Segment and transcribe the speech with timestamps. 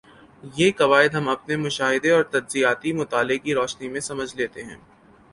[0.43, 4.77] یہ قواعد ہم اپنے مشاہدے اور تجزیاتی مطالعے کی روشنی میں سمجھ لیتے ہیں